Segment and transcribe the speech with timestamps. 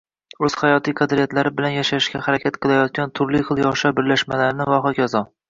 [0.45, 5.25] o‘z hayotiy qadriyatlari bilan yashashga harakat qilayotgan turli xil yoshlar birlashmalarini va hokazo.